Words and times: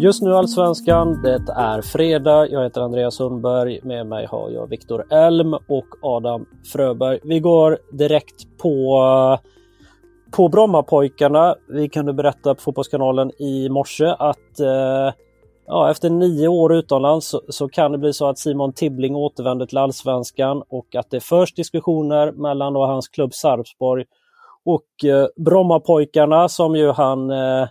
Just 0.00 0.22
nu 0.22 0.34
Allsvenskan, 0.34 1.22
det 1.22 1.52
är 1.56 1.82
fredag. 1.82 2.48
Jag 2.48 2.62
heter 2.62 2.80
Andreas 2.80 3.14
Sundberg. 3.14 3.80
Med 3.82 4.06
mig 4.06 4.26
har 4.26 4.50
jag 4.50 4.66
Viktor 4.66 5.12
Elm 5.12 5.54
och 5.54 5.86
Adam 6.02 6.46
Fröberg. 6.72 7.18
Vi 7.22 7.40
går 7.40 7.78
direkt 7.92 8.58
på, 8.62 9.00
på 10.30 10.48
Brommapojkarna. 10.48 11.54
Vi 11.68 11.88
kunde 11.88 12.12
berätta 12.12 12.54
på 12.54 12.60
Fotbollskanalen 12.60 13.30
i 13.42 13.68
morse 13.68 14.06
att 14.06 14.60
eh, 14.60 15.12
ja, 15.66 15.90
efter 15.90 16.10
nio 16.10 16.48
år 16.48 16.74
utomlands 16.74 17.28
så, 17.28 17.40
så, 17.48 17.68
kan 17.68 17.92
det 17.92 17.98
bli 17.98 18.12
så 18.12 18.28
att 18.28 18.38
Simon 18.38 18.72
Tibbling 18.72 19.16
återvänder 19.16 19.66
till 19.66 19.78
Allsvenskan 19.78 20.62
och 20.68 20.94
att 20.94 21.10
det 21.10 21.20
förs 21.20 21.54
diskussioner 21.54 22.32
mellan 22.32 22.72
då 22.72 22.86
hans 22.86 23.08
klubb 23.08 23.34
Sarpsborg 23.34 24.04
och 24.64 25.10
eh, 25.10 25.26
Brommapojkarna 25.36 26.48
som 26.48 26.76
ju 26.76 26.90
han 26.90 27.30
eh, 27.30 27.68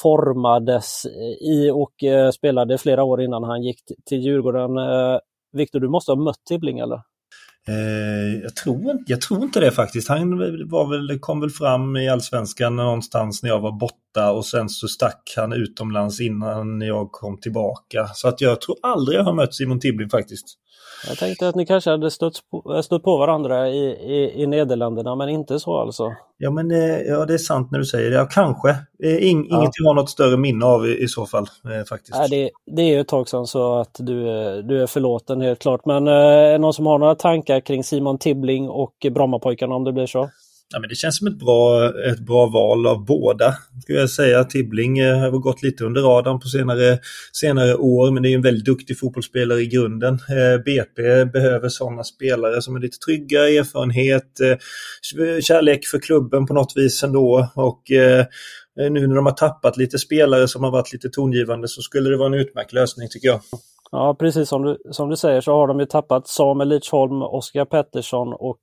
formades 0.00 1.06
i 1.40 1.70
och 1.70 2.04
eh, 2.04 2.30
spelade 2.30 2.78
flera 2.78 3.04
år 3.04 3.22
innan 3.22 3.44
han 3.44 3.62
gick 3.62 3.78
till 4.08 4.18
Djurgården. 4.18 4.76
Eh, 4.78 5.18
Viktor, 5.52 5.80
du 5.80 5.88
måste 5.88 6.12
ha 6.12 6.16
mött 6.16 6.44
Tibbling 6.48 6.78
eller? 6.78 7.00
Eh, 7.68 8.42
jag, 8.42 8.56
tror, 8.56 8.98
jag 9.06 9.20
tror 9.20 9.42
inte 9.42 9.60
det 9.60 9.70
faktiskt. 9.70 10.08
Han 10.08 10.38
var 10.68 10.90
väl, 10.90 11.18
kom 11.18 11.40
väl 11.40 11.50
fram 11.50 11.96
i 11.96 12.08
Allsvenskan 12.08 12.76
någonstans 12.76 13.42
när 13.42 13.50
jag 13.50 13.60
var 13.60 13.72
borta 13.72 13.94
och 14.18 14.46
sen 14.46 14.68
så 14.68 14.88
stack 14.88 15.32
han 15.36 15.52
utomlands 15.52 16.20
innan 16.20 16.80
jag 16.80 17.12
kom 17.12 17.40
tillbaka. 17.40 18.06
Så 18.14 18.28
att 18.28 18.40
jag 18.40 18.60
tror 18.60 18.76
aldrig 18.82 19.18
jag 19.18 19.24
har 19.24 19.32
mött 19.32 19.54
Simon 19.54 19.80
Tibbling 19.80 20.10
faktiskt. 20.10 20.46
Jag 21.08 21.18
tänkte 21.18 21.48
att 21.48 21.54
ni 21.54 21.66
kanske 21.66 21.90
hade 21.90 22.10
stött 22.10 22.34
på, 22.50 22.82
stött 22.82 23.02
på 23.02 23.16
varandra 23.18 23.68
i, 23.68 23.84
i, 23.86 24.42
i 24.42 24.46
Nederländerna 24.46 25.14
men 25.14 25.28
inte 25.28 25.60
så 25.60 25.80
alltså? 25.80 26.12
Ja 26.38 26.50
men 26.50 26.70
ja, 27.06 27.24
det 27.24 27.34
är 27.34 27.38
sant 27.38 27.70
när 27.70 27.78
du 27.78 27.84
säger 27.84 28.10
det. 28.10 28.16
Ja, 28.16 28.26
kanske. 28.26 28.76
In, 28.98 29.46
ja. 29.50 29.58
Inget 29.58 29.70
jag 29.74 29.88
har 29.88 29.94
något 29.94 30.10
större 30.10 30.36
minne 30.36 30.64
av 30.64 30.86
i, 30.86 31.02
i 31.02 31.08
så 31.08 31.26
fall. 31.26 31.46
Eh, 31.64 31.84
faktiskt. 31.88 32.18
Nej, 32.18 32.28
det, 32.28 32.50
det 32.76 32.82
är 32.82 32.86
ju 32.86 33.00
ett 33.00 33.08
tag 33.08 33.28
sedan 33.28 33.46
så 33.46 33.80
att 33.80 33.96
du, 33.98 34.22
du 34.62 34.82
är 34.82 34.86
förlåten 34.86 35.40
helt 35.40 35.58
klart. 35.58 35.86
Men 35.86 36.08
eh, 36.08 36.12
är 36.12 36.52
det 36.52 36.58
någon 36.58 36.74
som 36.74 36.86
har 36.86 36.98
några 36.98 37.14
tankar 37.14 37.60
kring 37.60 37.84
Simon 37.84 38.18
Tibbling 38.18 38.68
och 38.68 39.06
Brommapojkarna 39.10 39.74
om 39.74 39.84
det 39.84 39.92
blir 39.92 40.06
så? 40.06 40.30
Ja, 40.72 40.80
men 40.80 40.88
det 40.88 40.94
känns 40.94 41.18
som 41.18 41.26
ett 41.26 41.38
bra, 41.38 41.92
ett 42.04 42.18
bra 42.18 42.46
val 42.46 42.86
av 42.86 43.04
båda. 43.04 43.54
Skulle 43.82 43.98
jag 43.98 44.10
säga. 44.10 44.44
Tibbling 44.44 44.98
eh, 44.98 45.18
har 45.18 45.30
gått 45.30 45.62
lite 45.62 45.84
under 45.84 46.02
radarn 46.02 46.40
på 46.40 46.48
senare, 46.48 46.98
senare 47.32 47.74
år 47.74 48.10
men 48.10 48.22
det 48.22 48.28
är 48.28 48.34
en 48.34 48.42
väldigt 48.42 48.64
duktig 48.64 48.98
fotbollsspelare 48.98 49.60
i 49.60 49.66
grunden. 49.66 50.14
Eh, 50.14 50.62
BP 50.64 51.24
behöver 51.24 51.68
sådana 51.68 52.04
spelare 52.04 52.62
som 52.62 52.76
är 52.76 52.80
lite 52.80 52.98
trygga, 52.98 53.48
erfarenhet, 53.48 54.40
eh, 54.40 55.40
kärlek 55.40 55.86
för 55.86 55.98
klubben 55.98 56.46
på 56.46 56.54
något 56.54 56.72
vis 56.76 57.02
ändå. 57.02 57.48
Och 57.54 57.90
eh, 57.90 58.20
eh, 58.80 58.90
nu 58.90 59.06
när 59.06 59.16
de 59.16 59.26
har 59.26 59.32
tappat 59.32 59.76
lite 59.76 59.98
spelare 59.98 60.48
som 60.48 60.64
har 60.64 60.70
varit 60.70 60.92
lite 60.92 61.08
tongivande 61.08 61.68
så 61.68 61.82
skulle 61.82 62.10
det 62.10 62.16
vara 62.16 62.28
en 62.28 62.40
utmärkt 62.40 62.72
lösning 62.72 63.08
tycker 63.08 63.28
jag. 63.28 63.40
Ja, 63.90 64.16
precis 64.18 64.48
som 64.48 64.62
du, 64.62 64.78
som 64.90 65.08
du 65.08 65.16
säger 65.16 65.40
så 65.40 65.52
har 65.52 65.68
de 65.68 65.80
ju 65.80 65.86
tappat 65.86 66.28
Samuel 66.28 66.68
Lidsholm, 66.68 67.22
Oskar 67.22 67.64
Pettersson 67.64 68.32
och 68.32 68.60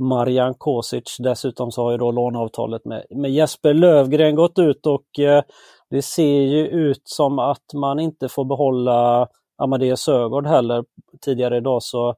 Marian 0.00 0.54
Kosic. 0.54 1.16
Dessutom 1.18 1.72
så 1.72 1.82
har 1.82 1.90
ju 1.90 1.98
då 1.98 2.12
låneavtalet 2.12 2.84
med, 2.84 3.04
med 3.10 3.30
Jesper 3.30 3.74
Lövgren 3.74 4.34
gått 4.34 4.58
ut 4.58 4.86
och 4.86 5.18
eh, 5.18 5.42
det 5.90 6.02
ser 6.02 6.42
ju 6.42 6.66
ut 6.66 7.02
som 7.04 7.38
att 7.38 7.74
man 7.74 8.00
inte 8.00 8.28
får 8.28 8.44
behålla 8.44 9.28
Amadeus 9.58 10.00
Sögaard 10.00 10.46
heller. 10.46 10.84
Tidigare 11.24 11.56
idag 11.56 11.82
så 11.82 12.14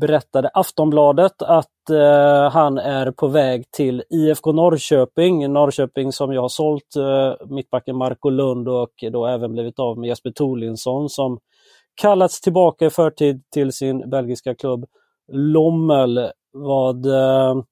berättade 0.00 0.50
Aftonbladet 0.54 1.42
att 1.42 1.90
eh, 1.90 2.50
han 2.50 2.78
är 2.78 3.10
på 3.10 3.28
väg 3.28 3.70
till 3.70 4.02
IFK 4.10 4.52
Norrköping. 4.52 5.52
Norrköping 5.52 6.12
som 6.12 6.32
jag 6.32 6.42
har 6.42 6.48
sålt 6.48 6.96
eh, 6.96 7.46
mittbacken 7.46 7.96
Marco 7.96 8.30
Lund 8.30 8.68
och 8.68 9.04
då 9.12 9.26
även 9.26 9.52
blivit 9.52 9.78
av 9.78 9.98
med 9.98 10.08
Jesper 10.08 10.30
Tolinsson 10.30 11.08
som 11.08 11.38
kallats 11.94 12.40
tillbaka 12.40 12.86
i 12.86 12.90
förtid 12.90 13.42
till 13.52 13.72
sin 13.72 14.10
belgiska 14.10 14.54
klubb 14.54 14.86
Lommel. 15.32 16.30
Vad, 16.58 17.06
eh, 17.06 17.62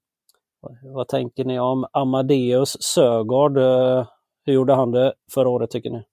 vad 0.93 1.07
tänker 1.07 1.45
ni 1.45 1.59
om 1.59 1.85
Amadeus 1.93 2.77
Sögaard? 2.83 3.57
Eh, 3.57 4.07
hur 4.45 4.53
gjorde 4.53 4.73
han 4.73 4.91
det 4.91 5.13
förra 5.33 5.49
året 5.49 5.71
tycker 5.71 5.89
ni? 5.89 6.03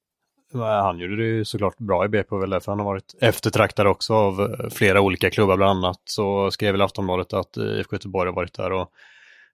Han 0.54 0.98
gjorde 0.98 1.16
det 1.16 1.22
ju 1.22 1.44
såklart 1.44 1.78
bra 1.78 2.04
i 2.04 2.08
BP, 2.08 2.36
väl 2.36 2.50
därför 2.50 2.72
han 2.72 2.78
har 2.78 2.86
varit 2.86 3.14
eftertraktad 3.20 3.86
också 3.86 4.14
av 4.14 4.40
eh, 4.40 4.70
flera 4.70 5.00
olika 5.00 5.30
klubbar. 5.30 5.56
Bland 5.56 5.84
annat 5.84 6.00
så 6.04 6.50
skrev 6.50 6.72
väl 6.72 6.82
Aftonbladet 6.82 7.32
att 7.32 7.56
eh, 7.56 7.64
IFK 7.64 7.96
Göteborg 7.96 8.28
har 8.28 8.36
varit 8.36 8.54
där 8.54 8.72
och 8.72 8.90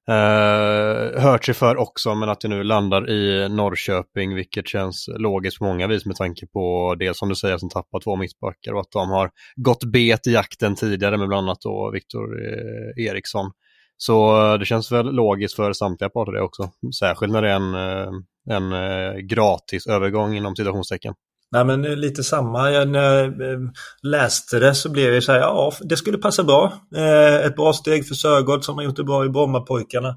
eh, 0.09 1.23
hört 1.23 1.45
sig 1.45 1.55
för 1.55 1.77
också, 1.77 2.15
men 2.15 2.29
att 2.29 2.41
det 2.41 2.49
nu 2.49 2.63
landar 2.63 3.11
i 3.11 3.49
Norrköping, 3.49 4.35
vilket 4.35 4.69
känns 4.69 5.09
logiskt 5.19 5.59
på 5.59 5.65
många 5.65 5.87
vis 5.87 6.07
med 6.07 6.17
tanke 6.17 6.47
på 6.47 6.95
det 6.99 7.17
som 7.17 7.29
du 7.29 7.35
säger 7.35 7.59
som 7.59 7.71
tappar 7.71 8.01
två 8.01 8.17
mittbackar 8.17 8.73
och 8.73 8.81
att 8.81 8.91
de 8.91 9.11
har 9.11 9.31
gått 9.57 9.85
bet 9.85 10.27
i 10.27 10.33
jakten 10.33 10.75
tidigare 10.75 11.17
med 11.17 11.29
bland 11.29 11.49
annat 11.49 11.61
då 11.61 11.91
Viktor 11.91 12.39
eh, 12.47 13.07
Eriksson. 13.07 13.51
Så 13.97 14.47
eh, 14.53 14.59
det 14.59 14.65
känns 14.65 14.93
väl 14.93 15.07
logiskt 15.07 15.57
för 15.57 15.73
samtliga 15.73 16.11
parter 16.11 16.33
det 16.33 16.43
också, 16.43 16.71
särskilt 16.99 17.33
när 17.33 17.43
det 17.43 17.51
är 17.51 17.57
en, 17.57 17.75
eh, 17.75 18.13
en 18.51 18.73
eh, 18.73 19.15
gratis 19.15 19.87
övergång 19.87 20.37
inom 20.37 20.57
citationstecken. 20.57 21.15
Nej 21.51 21.65
men 21.65 21.83
lite 21.83 22.25
samma. 22.25 22.71
Jag, 22.71 22.89
när 22.89 23.15
jag 23.15 23.53
eh, 23.53 23.59
läste 24.03 24.59
det 24.59 24.75
så 24.75 24.91
blev 24.91 25.15
jag 25.15 25.23
så 25.23 25.33
här, 25.33 25.41
ja 25.41 25.73
det 25.81 25.97
skulle 25.97 26.19
passa 26.19 26.45
bra. 26.45 26.73
Eh, 26.97 27.35
ett 27.35 27.57
bra 27.57 27.73
steg 27.73 28.09
för 28.09 28.15
Sörgård 28.15 28.65
som 28.65 28.77
har 28.77 28.85
gjort 28.85 28.97
det 28.97 29.05
bra 29.05 29.25
i 29.25 29.29
Brommapojkarna. 29.29 30.17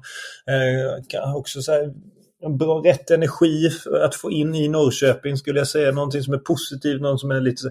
Eh, 1.12 1.36
också 1.36 1.62
så 1.62 1.72
här, 1.72 1.92
bra, 2.58 2.82
rätt 2.84 3.10
energi 3.10 3.70
att 4.04 4.14
få 4.14 4.30
in 4.30 4.54
i 4.54 4.68
Norrköping 4.68 5.36
skulle 5.36 5.60
jag 5.60 5.68
säga. 5.68 5.92
Någonting 5.92 6.22
som 6.22 6.34
är 6.34 6.38
positivt, 6.38 7.00
någon 7.00 7.18
som 7.18 7.30
är 7.30 7.40
lite 7.40 7.70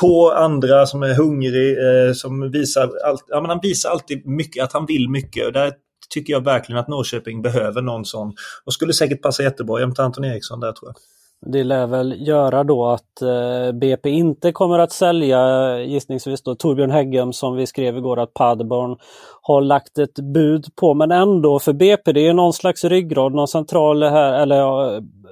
på 0.00 0.32
andra, 0.32 0.86
som 0.86 1.02
är 1.02 1.14
hungrig, 1.14 1.78
eh, 1.78 2.12
som 2.12 2.50
visar, 2.50 2.90
allt, 3.04 3.24
ja, 3.28 3.40
men 3.40 3.50
han 3.50 3.60
visar 3.62 3.90
alltid 3.90 4.26
mycket, 4.26 4.64
att 4.64 4.72
han 4.72 4.86
vill 4.86 5.08
mycket. 5.08 5.46
Och 5.46 5.52
där 5.52 5.72
tycker 6.14 6.32
jag 6.32 6.44
verkligen 6.44 6.80
att 6.80 6.88
Norrköping 6.88 7.42
behöver 7.42 7.82
någon 7.82 8.04
sån. 8.04 8.34
Och 8.64 8.72
skulle 8.72 8.92
säkert 8.92 9.22
passa 9.22 9.42
jättebra 9.42 9.80
jämte 9.80 10.02
Anton 10.02 10.24
Eriksson 10.24 10.60
där 10.60 10.72
tror 10.72 10.88
jag. 10.88 11.17
Det 11.46 11.64
lär 11.64 11.86
väl 11.86 12.28
göra 12.28 12.64
då 12.64 12.86
att 12.86 13.22
eh, 13.22 13.72
BP 13.72 14.10
inte 14.10 14.52
kommer 14.52 14.78
att 14.78 14.92
sälja 14.92 15.40
gissningsvis 15.80 16.42
då 16.42 16.54
Torbjörn 16.54 16.90
Häggum 16.90 17.32
som 17.32 17.56
vi 17.56 17.66
skrev 17.66 17.96
igår 17.96 18.18
att 18.18 18.34
Paderborn 18.34 18.96
har 19.42 19.60
lagt 19.60 19.98
ett 19.98 20.14
bud 20.34 20.66
på. 20.76 20.94
Men 20.94 21.10
ändå 21.10 21.58
för 21.58 21.72
BP, 21.72 22.12
det 22.12 22.26
är 22.26 22.34
någon 22.34 22.52
slags 22.52 22.84
ryggrad, 22.84 23.34
någon 23.34 23.48
central 23.48 24.02
här, 24.02 24.32
eller 24.32 24.62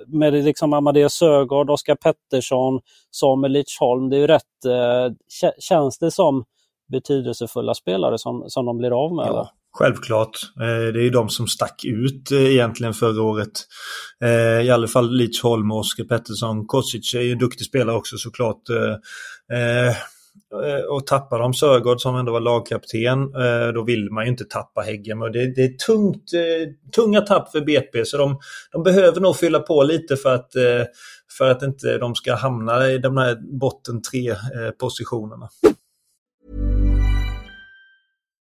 med 0.07 0.33
liksom 0.33 0.73
Amadeus 0.73 1.13
Sögaard, 1.13 1.71
Oskar 1.71 1.95
Pettersson, 1.95 2.81
Samuel 3.11 3.53
Lidsholm. 3.53 4.11
Det 4.11 4.17
är 4.17 4.21
ju 4.21 4.27
rätt, 4.27 4.65
eh, 4.67 5.15
känns 5.59 5.99
det 5.99 6.11
som 6.11 6.45
betydelsefulla 6.93 7.75
spelare 7.75 8.19
som, 8.19 8.45
som 8.47 8.67
de 8.67 8.79
blir 8.79 9.05
av 9.05 9.15
med? 9.15 9.27
Ja. 9.27 9.51
Självklart. 9.79 10.39
Eh, 10.61 10.93
det 10.93 11.01
är 11.01 11.03
ju 11.03 11.11
de 11.11 11.29
som 11.29 11.47
stack 11.47 11.85
ut 11.85 12.31
eh, 12.31 12.53
egentligen 12.53 12.95
förra 12.95 13.23
året. 13.23 13.53
Eh, 14.25 14.67
I 14.67 14.71
alla 14.71 14.89
fall 14.89 15.17
Leach 15.17 15.43
Holm 15.43 15.73
och 15.73 15.79
Oskar 15.79 16.05
Pettersson. 16.05 16.67
Kosic 16.67 17.15
är 17.15 17.21
ju 17.21 17.33
en 17.33 17.39
duktig 17.39 17.67
spelare 17.67 17.97
också 17.97 18.17
såklart. 18.17 18.63
och 20.91 21.07
tappar 21.07 21.39
de 21.39 21.55
Sörgård 21.55 22.01
som 22.01 22.17
ändå 22.17 22.33
var 22.33 22.41
lagkapten, 22.41 23.33
då 23.75 23.85
vill 23.85 24.11
man 24.11 24.25
ju 24.25 24.31
inte 24.31 24.45
tappa 24.45 24.81
Häggen. 24.81 25.23
Och 25.23 25.33
det, 25.33 25.55
det 25.55 25.65
är 25.65 25.77
tungt, 25.87 26.31
tunga 26.95 27.21
tapp 27.21 27.53
för 27.53 27.61
BP 27.61 28.05
så 28.05 28.17
de, 28.17 28.39
de 28.73 28.83
behöver 28.83 29.21
nog 29.21 29.37
fylla 29.37 29.59
på 29.59 29.83
lite 29.83 30.17
för 30.17 30.35
att, 30.35 30.51
för 31.39 31.51
att 31.51 31.63
inte 31.63 31.99
de 31.99 32.15
ska 32.15 32.35
hamna 32.35 32.91
i 32.91 32.99
de 32.99 33.17
här 33.17 33.59
botten 33.61 34.03
tre 34.03 34.35
positionerna. 34.79 35.49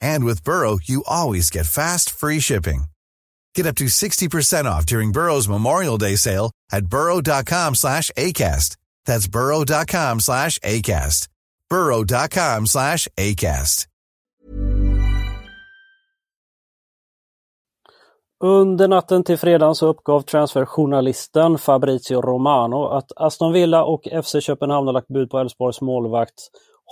And 0.00 0.24
with 0.24 0.44
Burrow, 0.44 0.78
you 0.82 1.02
always 1.06 1.50
get 1.50 1.66
fast, 1.66 2.10
free 2.10 2.40
shipping. 2.40 2.84
Get 3.54 3.66
up 3.66 3.76
to 3.76 3.86
60% 3.86 4.64
off 4.64 4.86
during 4.86 5.12
Burrow's 5.12 5.48
Memorial 5.48 5.98
Day 5.98 6.16
sale 6.16 6.50
at 6.72 6.86
burrow.com 6.86 7.74
slash 7.74 8.10
ACAST. 8.16 8.76
That's 9.06 9.28
burrow.com 9.28 10.20
slash 10.20 10.58
ACAST. 10.58 11.28
burrow.com 11.68 12.66
slash 12.66 13.08
ACAST. 13.16 13.86
Under 18.42 18.88
natten 18.88 19.24
till 19.24 19.38
fredagen 19.38 19.74
så 19.74 19.86
uppgav 19.88 20.22
transferjournalisten 20.22 21.58
Fabrizio 21.58 22.20
Romano 22.20 22.86
att 22.88 23.12
Aston 23.16 23.52
Villa 23.52 23.84
och 23.84 24.08
FC 24.24 24.36
Köpenhamn 24.40 24.86
har 24.86 24.92
lagt 24.92 25.08
bud 25.08 25.30
på 25.30 25.38
Elfsborgs 25.38 25.80
målvakt 25.80 26.34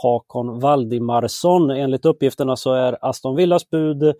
Hakon 0.02 0.60
Valdimarsson. 0.60 1.70
Enligt 1.70 2.04
uppgifterna 2.04 2.56
så 2.56 2.72
är 2.72 2.98
Aston 3.00 3.36
Villas 3.36 3.70
bud 3.70 4.14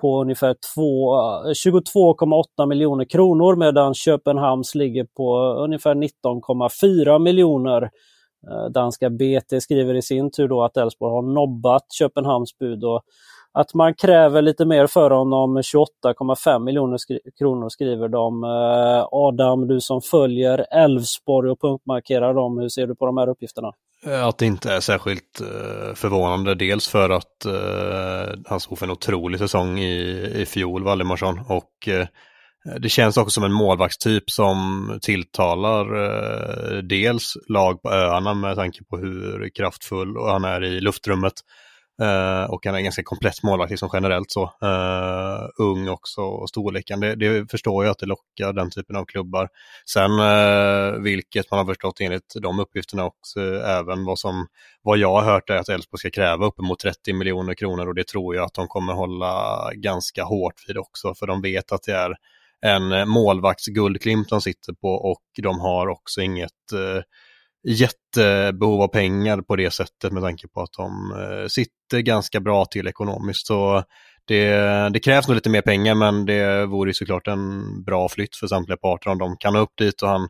på 0.00 0.20
ungefär 0.20 0.54
22,8 0.54 2.44
eh, 2.60 2.66
miljoner 2.66 3.04
kronor 3.04 3.56
medan 3.56 3.94
Köpenhamns 3.94 4.74
ligger 4.74 5.04
på 5.04 5.38
ungefär 5.38 5.94
19,4 5.94 7.18
miljoner. 7.18 7.82
Eh, 8.50 8.70
danska 8.70 9.10
BT 9.10 9.60
skriver 9.60 9.94
i 9.94 10.02
sin 10.02 10.30
tur 10.30 10.48
då 10.48 10.62
att 10.62 10.76
Elfsborg 10.76 11.12
har 11.12 11.22
nobbat 11.22 11.92
Köpenhamns 11.98 12.58
bud 12.58 12.84
och 12.84 13.02
att 13.52 13.74
man 13.74 13.94
kräver 13.94 14.42
lite 14.42 14.64
mer 14.64 14.86
för 14.86 15.10
honom, 15.10 15.58
28,5 15.58 16.58
miljoner 16.58 16.96
skri 16.96 17.20
kronor 17.38 17.68
skriver 17.68 18.08
de. 18.08 18.44
Eh, 18.44 19.08
Adam, 19.12 19.68
du 19.68 19.80
som 19.80 20.00
följer 20.00 20.66
Elfsborg 20.70 21.50
och 21.50 21.60
punktmarkerar 21.60 22.34
dem, 22.34 22.58
hur 22.58 22.68
ser 22.68 22.86
du 22.86 22.94
på 22.94 23.06
de 23.06 23.16
här 23.16 23.28
uppgifterna? 23.28 23.72
Eh, 24.06 24.24
att 24.24 24.38
det 24.38 24.46
inte 24.46 24.72
är 24.72 24.80
särskilt 24.80 25.40
eh, 25.40 25.94
förvånande. 25.94 26.54
Dels 26.54 26.88
för 26.88 27.10
att 27.10 27.44
eh, 27.44 28.38
han 28.46 28.60
stod 28.60 28.78
för 28.78 28.86
en 28.86 28.92
otrolig 28.92 29.40
säsong 29.40 29.78
i, 29.78 30.32
i 30.34 30.46
fjol, 30.46 30.84
Valdemarsson. 30.84 31.38
Och 31.48 31.88
det 32.80 32.88
känns 32.88 33.16
också 33.16 33.30
som 33.30 33.44
en 33.44 33.52
målvaktstyp 33.52 34.30
som 34.30 34.98
tilltalar 35.02 35.86
dels 36.82 37.36
lag 37.48 37.82
på 37.82 37.90
öarna 37.90 38.34
med 38.34 38.56
tanke 38.56 38.84
på 38.84 38.96
hur 38.96 39.50
kraftfull 39.54 40.16
han 40.16 40.44
är 40.44 40.64
i 40.64 40.80
luftrummet. 40.80 41.32
Uh, 42.02 42.50
och 42.50 42.66
han 42.66 42.74
är 42.74 42.78
en 42.78 42.84
ganska 42.84 43.02
komplett 43.02 43.42
målvakt 43.42 43.70
liksom 43.70 43.90
generellt 43.92 44.30
så. 44.30 44.42
Uh, 44.42 45.48
ung 45.58 45.88
också 45.88 46.20
och 46.20 46.48
storleken. 46.48 47.00
Det, 47.00 47.14
det, 47.14 47.50
förstår 47.50 47.84
jag 47.84 47.90
att 47.90 47.98
det 47.98 48.06
lockar 48.06 48.52
den 48.52 48.70
typen 48.70 48.96
av 48.96 49.04
klubbar. 49.04 49.48
Sen 49.90 50.10
uh, 50.10 51.02
vilket 51.02 51.50
man 51.50 51.58
har 51.58 51.66
förstått 51.66 52.00
enligt 52.00 52.34
de 52.42 52.60
uppgifterna 52.60 53.04
också, 53.04 53.40
även 53.64 54.04
vad 54.04 54.18
som 54.18 54.46
vad 54.82 54.98
jag 54.98 55.12
har 55.12 55.32
hört 55.32 55.50
är 55.50 55.56
att 55.56 55.68
Elfsborg 55.68 55.98
ska 55.98 56.10
kräva 56.10 56.46
uppemot 56.46 56.78
30 56.78 57.12
miljoner 57.12 57.54
kronor 57.54 57.88
och 57.88 57.94
det 57.94 58.06
tror 58.06 58.34
jag 58.34 58.44
att 58.44 58.54
de 58.54 58.68
kommer 58.68 58.92
hålla 58.92 59.60
ganska 59.74 60.24
hårt 60.24 60.54
vid 60.68 60.78
också 60.78 61.14
för 61.14 61.26
de 61.26 61.42
vet 61.42 61.72
att 61.72 61.82
det 61.82 61.92
är 61.92 62.14
en 62.60 63.08
målvaktsguldklimp 63.08 64.28
de 64.28 64.40
sitter 64.40 64.72
på 64.72 64.88
och 64.88 65.22
de 65.42 65.60
har 65.60 65.88
också 65.88 66.20
inget 66.20 66.72
jättebehov 67.64 68.82
av 68.82 68.88
pengar 68.88 69.40
på 69.40 69.56
det 69.56 69.70
sättet 69.70 70.12
med 70.12 70.22
tanke 70.22 70.48
på 70.48 70.62
att 70.62 70.72
de 70.72 71.12
eh, 71.12 71.46
sitter 71.48 72.00
ganska 72.00 72.40
bra 72.40 72.64
till 72.64 72.86
ekonomiskt. 72.86 73.46
Så 73.46 73.82
det, 74.24 74.50
det, 74.92 75.00
krävs 75.00 75.28
nog 75.28 75.34
lite 75.34 75.50
mer 75.50 75.62
pengar 75.62 75.94
men 75.94 76.26
det 76.26 76.66
vore 76.66 76.94
såklart 76.94 77.26
en 77.26 77.62
bra 77.84 78.08
flytt 78.08 78.36
för 78.36 78.46
samtliga 78.46 78.76
parter 78.76 79.10
om 79.10 79.18
de 79.18 79.36
kan 79.36 79.56
upp 79.56 79.72
dit 79.78 80.02
och 80.02 80.08
han 80.08 80.28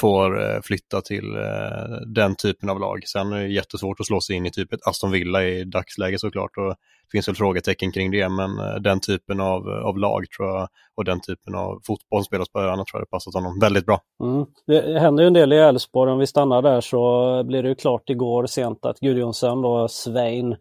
får 0.00 0.42
eh, 0.42 0.60
flytta 0.62 1.00
till 1.00 1.36
eh, 1.36 1.96
den 2.06 2.36
typen 2.36 2.70
av 2.70 2.80
lag. 2.80 3.02
Sen 3.06 3.32
är 3.32 3.40
det 3.40 3.48
jättesvårt 3.48 4.00
att 4.00 4.06
slå 4.06 4.20
sig 4.20 4.36
in 4.36 4.46
i 4.46 4.50
typ 4.50 4.72
ett 4.72 4.86
Aston 4.86 5.10
Villa 5.10 5.44
i 5.44 5.64
dagsläget 5.64 6.20
såklart 6.20 6.56
och 6.56 6.68
det 6.68 7.10
finns 7.12 7.28
väl 7.28 7.34
frågetecken 7.34 7.92
kring 7.92 8.10
det 8.10 8.28
men 8.28 8.58
eh, 8.58 8.74
den 8.74 9.00
typen 9.00 9.40
av, 9.40 9.68
av 9.68 9.98
lag 9.98 10.24
tror 10.36 10.48
jag 10.48 10.68
och 10.96 11.04
den 11.04 11.20
typen 11.20 11.54
av 11.54 11.80
fotboll 11.86 12.20
som 12.20 12.24
spelas 12.24 12.48
på 12.48 12.60
öarna 12.60 12.84
tror 12.84 13.00
jag 13.00 13.02
det 13.02 13.10
passat 13.10 13.34
honom 13.34 13.58
väldigt 13.60 13.86
bra. 13.86 14.00
Mm. 14.22 14.46
Det 14.66 15.00
händer 15.00 15.22
ju 15.22 15.26
en 15.26 15.32
del 15.32 15.52
i 15.52 15.56
Elfsborg, 15.58 16.12
om 16.12 16.18
vi 16.18 16.26
stannar 16.26 16.62
där 16.62 16.80
så 16.80 17.42
blir 17.44 17.62
det 17.62 17.68
ju 17.68 17.74
klart 17.74 18.10
igår 18.10 18.46
sent 18.46 18.86
att 18.86 19.00
Gudjonsson 19.00 19.62
då, 19.62 19.88
Svein, 19.88 20.56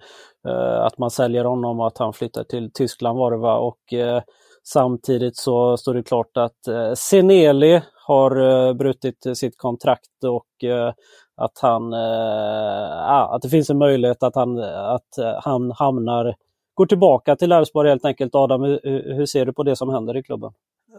att 0.79 0.97
man 0.97 1.11
säljer 1.11 1.43
honom 1.43 1.79
och 1.79 1.87
att 1.87 1.97
han 1.97 2.13
flyttar 2.13 2.43
till 2.43 2.71
Tyskland 2.73 3.17
var 3.19 3.31
det 3.31 3.37
va 3.37 3.57
och 3.57 3.93
Samtidigt 4.65 5.37
så 5.37 5.77
står 5.77 5.93
det 5.93 6.03
klart 6.03 6.37
att 6.37 6.67
eh, 6.67 6.93
Seneli 6.93 7.81
har 8.07 8.67
eh, 8.67 8.73
brutit 8.73 9.25
eh, 9.25 9.33
sitt 9.33 9.57
kontrakt 9.57 10.23
och 10.25 10.69
eh, 10.69 10.93
att 11.41 11.59
han 11.61 11.93
eh, 11.93 13.09
att 13.09 13.41
det 13.41 13.49
finns 13.49 13.69
en 13.69 13.77
möjlighet 13.77 14.23
att 14.23 14.35
han, 14.35 14.59
att 14.59 15.17
eh, 15.17 15.39
han 15.43 15.71
hamnar, 15.71 16.35
går 16.73 16.85
tillbaka 16.85 17.35
till 17.35 17.51
Elfsborg 17.51 17.89
helt 17.89 18.05
enkelt. 18.05 18.35
Adam, 18.35 18.61
hur, 18.61 19.15
hur, 19.15 19.25
ser 19.25 19.45
du 19.45 19.53
på 19.53 19.63
det 19.63 19.75
som 19.75 19.89
händer 19.89 20.17
i 20.17 20.23
klubben? 20.23 20.51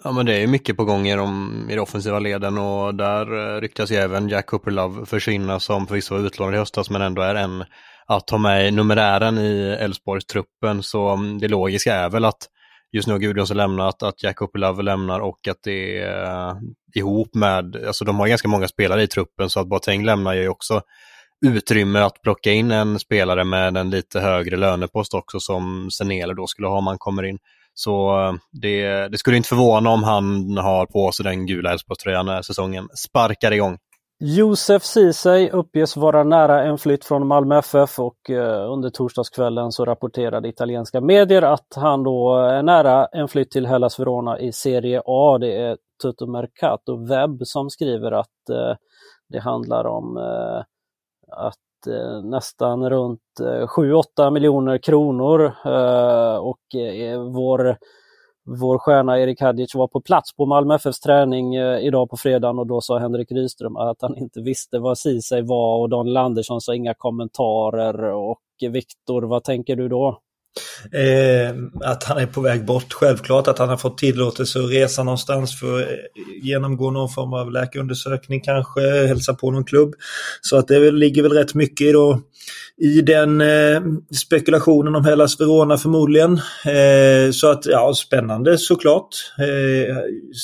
Ja 0.05 0.13
men 0.13 0.27
det 0.27 0.43
är 0.43 0.47
mycket 0.47 0.77
på 0.77 0.85
gång 0.85 1.07
i 1.07 1.17
de, 1.17 1.53
i 1.71 1.75
de 1.75 1.81
offensiva 1.81 2.19
leden 2.19 2.59
och 2.59 2.95
där 2.95 3.61
ryktas 3.61 3.91
ju 3.91 3.97
även 3.97 4.29
Jack 4.29 4.47
Cooper 4.47 4.71
Love 4.71 5.07
försvinna 5.07 5.61
som 5.61 5.87
förvisso 5.87 6.15
var 6.15 6.27
utlånad 6.27 6.55
i 6.55 6.59
höstas 6.59 6.91
men 6.91 7.03
ändå 7.03 7.23
är 7.23 7.35
en 7.35 7.65
att 8.07 8.27
ta 8.27 8.39
med 8.39 8.75
numerären 8.75 9.39
i 9.39 9.77
Elfsborgs 9.81 10.27
truppen 10.27 10.83
så 10.83 11.09
mm, 11.09 11.39
det 11.39 11.49
logiska 11.49 11.95
är 11.95 12.11
väl 12.11 12.25
att 12.25 12.49
just 12.95 13.09
nu 13.09 13.15
har 13.15 13.19
Gudjonsson 13.19 13.57
lämnat, 13.57 14.03
att 14.03 14.23
Jack 14.23 14.43
Opelove 14.43 14.83
lämnar 14.83 15.21
och 15.21 15.49
att 15.49 15.59
det 15.63 15.99
är 15.99 16.49
eh, 16.49 16.57
ihop 16.95 17.35
med, 17.35 17.77
alltså 17.87 18.05
de 18.05 18.17
har 18.19 18.29
ganska 18.29 18.49
många 18.49 18.69
spelare 18.69 19.03
i 19.03 19.07
truppen 19.07 19.51
så 19.51 19.61
att 19.61 19.67
Boateng 19.67 20.05
lämnar 20.05 20.35
ju 20.35 20.49
också 20.49 20.83
utrymme 21.47 21.99
att 21.99 22.23
plocka 22.23 22.53
in 22.53 22.71
en 22.71 22.99
spelare 22.99 23.45
med 23.45 23.77
en 23.77 23.91
lite 23.91 24.21
högre 24.21 24.57
lönepost 24.57 25.15
också 25.15 25.41
som 25.41 25.91
Senele 25.91 26.35
då 26.35 26.47
skulle 26.47 26.69
ha 26.69 26.79
om 26.79 26.87
han 26.87 26.99
kommer 26.99 27.23
in. 27.23 27.39
Så 27.75 28.21
eh, 28.21 28.35
det, 28.53 29.09
det, 29.09 29.19
skulle 29.19 29.37
inte 29.37 29.49
förvåna 29.49 29.91
om 29.91 30.03
han 30.03 30.57
har 30.57 30.87
på 30.87 31.13
sig 31.13 31.25
den 31.25 31.47
gula 31.47 31.73
Elfsborgströjan 31.73 32.27
när 32.27 32.43
säsongen 32.43 32.89
sparkar 32.95 33.53
igång. 33.53 33.79
Josef 34.27 34.83
Ceesay 34.83 35.51
uppges 35.51 35.97
vara 35.97 36.25
nära 36.25 36.63
en 36.63 36.79
flytt 36.79 37.05
från 37.05 37.27
Malmö 37.27 37.59
FF 37.59 37.99
och 37.99 38.31
eh, 38.31 38.73
under 38.73 38.91
torsdagskvällen 38.91 39.73
så 39.73 39.85
rapporterade 39.85 40.49
italienska 40.49 41.01
medier 41.01 41.43
att 41.43 41.67
han 41.77 42.03
då 42.03 42.39
eh, 42.39 42.45
är 42.45 42.63
nära 42.63 43.07
en 43.07 43.29
flytt 43.29 43.51
till 43.51 43.67
Hellas 43.67 44.01
Verona 44.01 44.39
i 44.39 44.53
Serie 44.53 45.03
A. 45.07 45.39
Det 45.39 45.57
är 45.57 45.77
Tutto 46.03 46.27
Mercato 46.27 47.07
Webb 47.07 47.47
som 47.47 47.71
skriver 47.71 48.13
att 48.13 48.49
eh, 48.51 48.77
det 49.29 49.39
handlar 49.39 49.87
om 49.87 50.17
eh, 50.17 50.63
att 51.31 51.87
eh, 51.87 52.23
nästan 52.23 52.91
runt 52.91 53.21
7-8 53.41 54.31
miljoner 54.31 54.79
kronor 54.79 55.53
och 56.41 56.65
vår 57.33 57.77
vår 58.47 58.79
stjärna 58.79 59.21
Erik 59.21 59.41
Hadjic 59.41 59.75
var 59.75 59.89
på 59.89 60.01
plats 60.01 60.37
på 60.37 60.47
Malmö 60.47 60.75
FFs 60.75 61.01
träning 61.01 61.55
eh, 61.55 61.79
idag 61.79 62.11
på 62.11 62.17
fredagen 62.17 62.59
och 62.59 62.67
då 62.67 62.81
sa 62.81 62.99
Henrik 62.99 63.33
Rydström 63.33 63.77
att 63.77 64.03
han 64.03 64.17
inte 64.17 64.41
visste 64.41 64.79
vad 64.79 64.99
Ceesay 64.99 65.43
var 65.43 65.79
och 65.79 65.89
Daniel 65.89 66.17
Andersson 66.17 66.61
sa 66.61 66.75
inga 66.75 66.95
kommentarer. 66.95 68.03
Och 68.03 68.41
Viktor, 68.71 69.23
vad 69.23 69.45
tänker 69.45 69.77
du 69.77 69.89
då? 69.89 70.21
Eh, 70.93 71.55
att 71.91 72.05
han 72.05 72.19
är 72.19 72.27
på 72.27 72.41
väg 72.41 72.65
bort. 72.65 72.93
Självklart 72.93 73.49
att 73.49 73.59
han 73.59 73.69
har 73.69 73.77
fått 73.77 73.99
tillåtelse 73.99 74.61
att 74.61 74.71
resa 74.71 75.03
någonstans 75.03 75.61
för 75.61 75.83
att 75.83 75.89
genomgå 76.43 76.91
någon 76.91 77.09
form 77.09 77.33
av 77.33 77.53
läkarundersökning 77.53 78.41
kanske, 78.41 78.81
hälsa 79.07 79.35
på 79.35 79.51
någon 79.51 79.65
klubb. 79.65 79.95
Så 80.41 80.57
att 80.57 80.69
det 80.69 80.91
ligger 80.91 81.23
väl 81.23 81.33
rätt 81.33 81.55
mycket 81.55 81.87
i, 81.87 81.93
då, 81.93 82.21
i 82.77 83.01
den 83.01 83.41
eh, 83.41 83.83
spekulationen 84.25 84.95
om 84.95 85.05
Hellas 85.05 85.41
Verona 85.41 85.79
förmodligen. 85.79 86.33
Eh, 86.65 87.31
så 87.33 87.51
att 87.51 87.67
ja, 87.67 87.95
spännande 87.95 88.59
såklart. 88.59 89.09
Eh, 89.39 89.97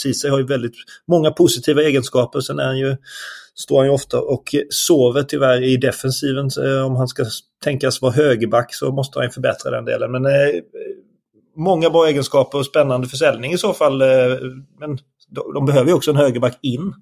Ceesay 0.02 0.30
har 0.30 0.38
ju 0.38 0.46
väldigt 0.46 0.74
många 1.08 1.30
positiva 1.30 1.82
egenskaper. 1.82 2.40
Sen 2.40 2.58
är 2.58 2.64
han 2.64 2.78
ju 2.78 2.96
står 3.60 3.78
han 3.78 3.86
ju 3.86 3.92
ofta 3.92 4.20
och 4.20 4.54
sover 4.70 5.22
tyvärr 5.22 5.62
i 5.62 5.76
defensiven. 5.76 6.50
Eh, 6.64 6.86
om 6.86 6.96
han 6.96 7.08
ska 7.08 7.24
tänkas 7.64 8.02
vara 8.02 8.12
högerback 8.12 8.74
så 8.74 8.92
måste 8.92 9.18
han 9.18 9.30
förbättra 9.30 9.70
den 9.70 9.84
delen. 9.84 10.12
Men 10.12 10.26
eh, 10.26 10.32
många 11.56 11.90
bra 11.90 12.06
egenskaper 12.06 12.58
och 12.58 12.66
spännande 12.66 13.08
försäljning 13.08 13.52
i 13.52 13.58
så 13.58 13.72
fall. 13.72 14.02
Eh, 14.02 14.08
men 14.80 14.98
de, 15.28 15.54
de 15.54 15.66
behöver 15.66 15.88
ju 15.88 15.94
också 15.94 16.10
en 16.10 16.16
högerback 16.16 16.58
in. 16.62 16.94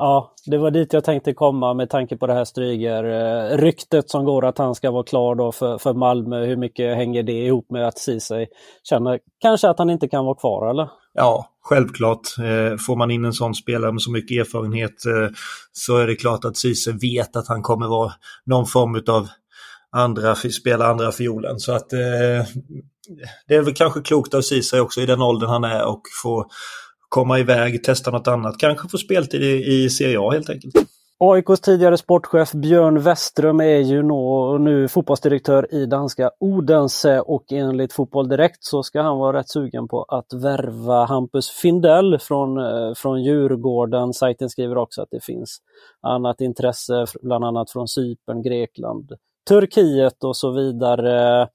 Ja, 0.00 0.34
det 0.46 0.58
var 0.58 0.70
dit 0.70 0.92
jag 0.92 1.04
tänkte 1.04 1.34
komma 1.34 1.74
med 1.74 1.90
tanke 1.90 2.16
på 2.16 2.26
det 2.26 2.34
här 2.34 2.44
Stryger-ryktet 2.44 4.04
eh, 4.04 4.06
som 4.06 4.24
går 4.24 4.44
att 4.44 4.58
han 4.58 4.74
ska 4.74 4.90
vara 4.90 5.02
klar 5.02 5.34
då 5.34 5.52
för, 5.52 5.78
för 5.78 5.94
Malmö. 5.94 6.44
Hur 6.46 6.56
mycket 6.56 6.96
hänger 6.96 7.22
det 7.22 7.32
ihop 7.32 7.70
med 7.70 7.88
att 7.88 7.98
Ceesay 7.98 8.46
känner 8.82 9.20
kanske 9.40 9.68
att 9.68 9.78
han 9.78 9.90
inte 9.90 10.08
kan 10.08 10.24
vara 10.24 10.34
kvar 10.34 10.70
eller? 10.70 10.88
Ja, 11.14 11.48
självklart. 11.62 12.20
Eh, 12.38 12.76
får 12.76 12.96
man 12.96 13.10
in 13.10 13.24
en 13.24 13.32
sån 13.32 13.54
spelare 13.54 13.92
med 13.92 14.02
så 14.02 14.10
mycket 14.10 14.40
erfarenhet 14.40 15.06
eh, 15.06 15.28
så 15.72 15.96
är 15.96 16.06
det 16.06 16.16
klart 16.16 16.44
att 16.44 16.56
Ceesay 16.56 16.94
vet 17.00 17.36
att 17.36 17.48
han 17.48 17.62
kommer 17.62 17.88
vara 17.88 18.12
någon 18.46 18.66
form 18.66 19.02
av 19.08 19.28
andra, 19.90 20.34
spela 20.34 20.86
andra 20.86 21.12
fiolen. 21.12 21.58
Så 21.58 21.72
att 21.72 21.88
det 23.48 23.54
är 23.54 23.62
väl 23.62 23.74
kanske 23.74 24.00
klokt 24.00 24.34
av 24.34 24.40
Ceesay 24.40 24.80
också 24.80 25.00
i 25.00 25.06
den 25.06 25.22
åldern 25.22 25.50
han 25.50 25.64
är 25.64 25.86
och 25.86 26.02
få 26.22 26.46
komma 27.08 27.38
iväg, 27.38 27.84
testa 27.84 28.10
något 28.10 28.28
annat. 28.28 28.58
Kanske 28.58 28.88
få 28.88 28.98
speltid 28.98 29.42
i, 29.42 29.84
i 29.84 29.90
Serie 29.90 30.20
A 30.20 30.30
helt 30.30 30.50
enkelt. 30.50 30.74
AIKs 31.20 31.60
tidigare 31.60 31.96
sportchef 31.96 32.52
Björn 32.52 33.00
Westström 33.00 33.60
är 33.60 33.78
ju 33.78 34.02
nu, 34.02 34.58
nu 34.58 34.88
fotbollsdirektör 34.88 35.74
i 35.74 35.86
danska 35.86 36.30
Odense 36.40 37.20
och 37.20 37.52
enligt 37.52 37.92
Fotboll 37.92 38.28
Direkt 38.28 38.64
så 38.64 38.82
ska 38.82 39.02
han 39.02 39.18
vara 39.18 39.38
rätt 39.38 39.48
sugen 39.48 39.88
på 39.88 40.02
att 40.02 40.32
värva 40.32 41.04
Hampus 41.04 41.50
Findell 41.50 42.18
från, 42.18 42.58
eh, 42.58 42.94
från 42.94 43.22
Djurgården. 43.22 44.12
Sajten 44.12 44.50
skriver 44.50 44.76
också 44.76 45.02
att 45.02 45.08
det 45.10 45.24
finns 45.24 45.58
annat 46.00 46.40
intresse, 46.40 47.06
bland 47.22 47.44
annat 47.44 47.70
från 47.70 47.88
Cypern, 47.88 48.42
Grekland, 48.42 49.12
Turkiet 49.48 50.24
och 50.24 50.36
så 50.36 50.50
vidare. 50.50 51.48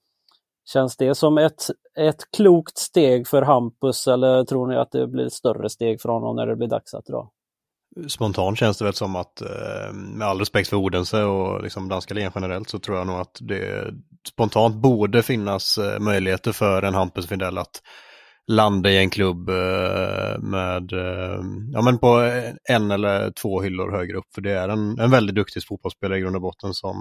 Känns 0.72 0.96
det 0.96 1.14
som 1.14 1.38
ett, 1.38 1.66
ett 1.98 2.30
klokt 2.36 2.78
steg 2.78 3.28
för 3.28 3.42
Hampus 3.42 4.06
eller 4.06 4.44
tror 4.44 4.66
ni 4.66 4.76
att 4.76 4.90
det 4.90 5.06
blir 5.06 5.26
ett 5.26 5.32
större 5.32 5.68
steg 5.68 6.00
för 6.00 6.08
honom 6.08 6.36
när 6.36 6.46
det 6.46 6.56
blir 6.56 6.68
dags 6.68 6.94
att 6.94 7.06
dra? 7.06 7.30
Spontant 8.08 8.58
känns 8.58 8.78
det 8.78 8.84
väl 8.84 8.94
som 8.94 9.16
att, 9.16 9.40
eh, 9.40 9.92
med 9.92 10.28
all 10.28 10.38
respekt 10.38 10.68
för 10.68 10.76
Odense 10.76 11.22
och 11.22 11.62
liksom 11.62 11.88
danska 11.88 12.14
ligan 12.14 12.32
generellt, 12.34 12.70
så 12.70 12.78
tror 12.78 12.96
jag 12.96 13.06
nog 13.06 13.16
att 13.16 13.38
det 13.40 13.94
spontant 14.28 14.74
borde 14.74 15.22
finnas 15.22 15.78
eh, 15.78 16.00
möjligheter 16.00 16.52
för 16.52 16.82
en 16.82 16.94
Hampus 16.94 17.26
Findell 17.26 17.58
att 17.58 17.82
landa 18.46 18.90
i 18.90 18.98
en 18.98 19.10
klubb 19.10 19.48
eh, 19.48 20.38
med, 20.38 20.92
ja 21.72 21.82
men 21.82 21.98
på 21.98 22.08
en 22.70 22.90
eller 22.90 23.30
två 23.30 23.60
hyllor 23.60 23.92
högre 23.92 24.16
upp. 24.16 24.34
För 24.34 24.40
det 24.40 24.52
är 24.52 24.68
en, 24.68 24.98
en 24.98 25.10
väldigt 25.10 25.36
duktig 25.36 25.66
fotbollsspelare 25.66 26.18
i 26.18 26.20
grund 26.20 26.36
och 26.36 26.42
botten 26.42 26.74
som 26.74 26.96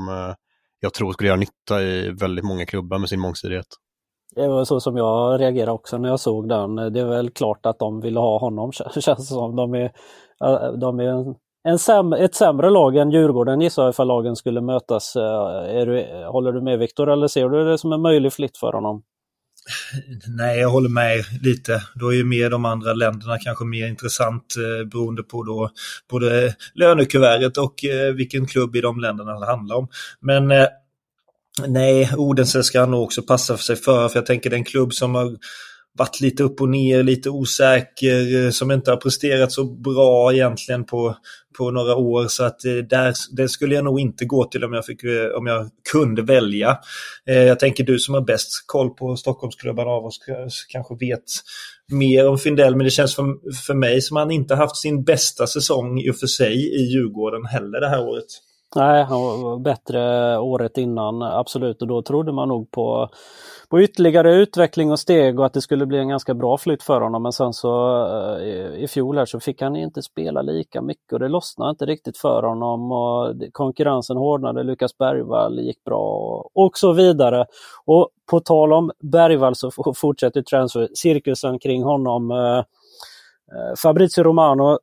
jag 0.79 0.93
tror 0.93 1.13
skulle 1.13 1.27
göra 1.27 1.39
nytta 1.39 1.81
i 1.81 2.09
väldigt 2.09 2.45
många 2.45 2.65
klubbar 2.65 2.97
med 2.97 3.09
sin 3.09 3.19
mångsidighet. 3.19 3.67
Det 4.35 4.47
var 4.47 4.65
så 4.65 4.79
som 4.79 4.97
jag 4.97 5.41
reagerade 5.41 5.71
också 5.71 5.97
när 5.97 6.09
jag 6.09 6.19
såg 6.19 6.49
den. 6.49 6.75
Det 6.75 6.99
är 6.99 7.05
väl 7.05 7.29
klart 7.29 7.65
att 7.65 7.79
de 7.79 8.01
vill 8.01 8.17
ha 8.17 8.39
honom, 8.39 8.71
känns 8.99 9.05
det 9.05 9.23
som. 9.23 9.55
De 9.55 9.73
är, 9.73 9.91
de 10.77 10.99
är 10.99 11.03
en, 11.03 11.35
en 11.63 11.79
säm, 11.79 12.13
ett 12.13 12.35
sämre 12.35 12.69
lag 12.69 12.97
än 12.97 13.11
Djurgården 13.11 13.61
gissar 13.61 13.83
jag 13.83 13.89
ifall 13.89 14.07
lagen 14.07 14.35
skulle 14.35 14.61
mötas. 14.61 15.15
Eh, 15.15 15.77
är 15.79 15.85
du, 15.85 16.25
håller 16.27 16.51
du 16.51 16.61
med 16.61 16.79
Viktor 16.79 17.11
eller 17.11 17.27
ser 17.27 17.49
du 17.49 17.65
det 17.65 17.77
som 17.77 17.93
en 17.93 18.01
möjlig 18.01 18.33
flytt 18.33 18.57
för 18.57 18.73
honom? 18.73 19.03
Nej, 20.27 20.59
jag 20.59 20.69
håller 20.69 20.89
med 20.89 21.25
lite. 21.41 21.81
Då 21.95 22.13
är 22.13 22.15
ju 22.15 22.23
mer 22.23 22.49
de 22.49 22.65
andra 22.65 22.93
länderna 22.93 23.37
kanske 23.39 23.65
mer 23.65 23.87
intressant 23.87 24.55
eh, 24.57 24.87
beroende 24.87 25.23
på 25.23 25.43
då 25.43 25.69
både 26.09 26.55
lönekuvertet 26.73 27.57
och 27.57 27.85
eh, 27.85 28.13
vilken 28.13 28.47
klubb 28.47 28.75
i 28.75 28.81
de 28.81 28.99
länderna 28.99 29.39
det 29.39 29.45
handlar 29.45 29.75
om. 29.75 29.87
Men 30.19 30.51
eh, 30.51 30.67
Nej, 31.67 32.10
Odense 32.17 32.63
ska 32.63 32.86
nog 32.86 33.03
också 33.03 33.22
passa 33.22 33.57
för 33.57 33.63
sig 33.63 33.75
för, 33.75 34.10
för 34.10 34.19
jag 34.19 34.25
tänker 34.25 34.50
den 34.50 34.63
klubb 34.63 34.93
som 34.93 35.15
har 35.15 35.38
varit 35.98 36.22
lite 36.22 36.43
upp 36.43 36.62
och 36.62 36.69
ner, 36.69 37.03
lite 37.03 37.29
osäker, 37.29 38.45
eh, 38.45 38.50
som 38.50 38.72
inte 38.72 38.91
har 38.91 38.98
presterat 38.98 39.51
så 39.51 39.65
bra 39.65 40.33
egentligen 40.33 40.86
på, 40.86 41.17
på 41.57 41.72
några 41.72 41.95
år. 41.95 42.27
Så 42.27 42.43
att 42.43 42.65
eh, 42.65 42.74
där, 42.74 43.13
det 43.31 43.50
skulle 43.50 43.75
jag 43.75 43.83
nog 43.83 44.00
inte 44.00 44.25
gå 44.25 44.43
till 44.43 44.63
om 44.63 44.74
jag, 44.74 44.86
fick, 44.86 45.03
eh, 45.03 45.38
om 45.38 45.48
jag 45.48 45.69
kunde 45.91 46.22
välja. 46.22 46.77
Jag 47.25 47.60
tänker 47.60 47.83
du 47.83 48.00
som 48.00 48.13
har 48.13 48.22
bäst 48.22 48.50
koll 48.65 48.89
på 48.89 49.15
Stockholmsklubbarna 49.15 49.89
av 49.89 50.05
oss 50.05 50.19
kanske 50.69 50.95
vet 50.95 51.24
mer 51.91 52.27
om 52.27 52.38
Findell, 52.38 52.75
men 52.75 52.83
det 52.83 52.91
känns 52.91 53.15
för, 53.15 53.24
för 53.65 53.74
mig 53.74 54.01
som 54.01 54.17
han 54.17 54.31
inte 54.31 54.55
haft 54.55 54.77
sin 54.77 55.03
bästa 55.03 55.48
säsong 55.48 56.00
i 56.00 56.12
och 56.12 56.15
för 56.15 56.27
sig 56.27 56.53
i 56.53 56.83
Djurgården 56.83 57.45
heller 57.45 57.81
det 57.81 57.89
här 57.89 58.01
året. 58.01 58.25
Nej, 58.75 59.03
han 59.03 59.21
var 59.21 59.59
bättre 59.59 60.37
året 60.37 60.77
innan, 60.77 61.21
absolut. 61.21 61.81
Och 61.81 61.87
då 61.87 62.01
trodde 62.01 62.31
man 62.31 62.47
nog 62.47 62.71
på, 62.71 63.09
på 63.69 63.81
ytterligare 63.81 64.35
utveckling 64.35 64.91
och 64.91 64.99
steg 64.99 65.39
och 65.39 65.45
att 65.45 65.53
det 65.53 65.61
skulle 65.61 65.85
bli 65.85 65.97
en 65.97 66.09
ganska 66.09 66.33
bra 66.33 66.57
flytt 66.57 66.83
för 66.83 67.01
honom. 67.01 67.23
Men 67.23 67.31
sen 67.31 67.53
så 67.53 68.05
eh, 68.37 68.83
i 68.83 68.87
fjol 68.87 69.17
här 69.17 69.25
så 69.25 69.39
fick 69.39 69.61
han 69.61 69.75
inte 69.75 70.01
spela 70.01 70.41
lika 70.41 70.81
mycket 70.81 71.13
och 71.13 71.19
det 71.19 71.27
lossnade 71.27 71.69
inte 71.69 71.85
riktigt 71.85 72.17
för 72.17 72.43
honom. 72.43 72.91
och 72.91 73.35
Konkurrensen 73.51 74.17
hårdnade, 74.17 74.63
Lukas 74.63 74.97
Bergvall 74.97 75.59
gick 75.59 75.83
bra 75.83 76.05
och 76.53 76.77
så 76.77 76.93
vidare. 76.93 77.45
Och 77.85 78.09
på 78.29 78.39
tal 78.39 78.73
om 78.73 78.91
Bergvall 78.99 79.55
så 79.55 79.71
fortsätter 79.95 80.41
transfer-cirkusen 80.41 81.59
kring 81.59 81.83
honom. 81.83 82.31
Eh, 82.31 82.57
eh, 82.57 83.75
Fabrizio 83.83 84.23
Romano 84.23 84.79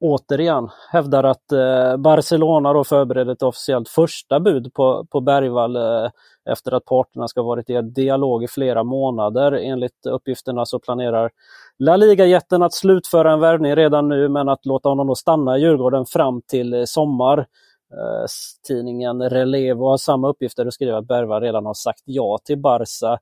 återigen 0.00 0.68
hävdar 0.92 1.24
att 1.24 1.52
eh, 1.52 1.96
Barcelona 1.96 2.72
då 2.72 2.84
förbereder 2.84 3.32
ett 3.32 3.42
officiellt 3.42 3.88
första 3.88 4.40
bud 4.40 4.74
på, 4.74 5.06
på 5.10 5.20
Bergvall 5.20 5.76
eh, 5.76 6.10
efter 6.50 6.74
att 6.74 6.84
parterna 6.84 7.28
ska 7.28 7.40
ha 7.40 7.46
varit 7.48 7.70
i 7.70 7.82
dialog 7.82 8.44
i 8.44 8.48
flera 8.48 8.84
månader. 8.84 9.52
Enligt 9.52 10.06
uppgifterna 10.06 10.66
så 10.66 10.78
planerar 10.78 11.30
La 11.78 11.96
Liga-jätten 11.96 12.62
att 12.62 12.74
slutföra 12.74 13.32
en 13.32 13.40
värvning 13.40 13.76
redan 13.76 14.08
nu 14.08 14.28
men 14.28 14.48
att 14.48 14.66
låta 14.66 14.88
honom 14.88 15.06
då 15.06 15.14
stanna 15.14 15.58
i 15.58 15.60
Djurgården 15.60 16.06
fram 16.06 16.42
till 16.42 16.74
eh, 16.74 16.84
sommar. 16.84 17.38
Eh, 17.92 18.26
tidningen 18.68 19.30
Relevo 19.30 19.88
har 19.88 19.96
samma 19.96 20.28
uppgifter 20.28 20.66
och 20.66 20.74
skriver 20.74 20.98
att 20.98 21.06
Bergvall 21.06 21.42
redan 21.42 21.66
har 21.66 21.74
sagt 21.74 22.02
ja 22.04 22.38
till 22.44 22.58
Barca 22.58 23.18